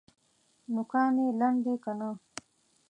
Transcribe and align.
نوکان 0.73 1.13
یې 1.23 1.27
لنډ 1.39 1.59
دي 1.65 1.75
که 1.83 1.91
نه؟ 1.99 2.09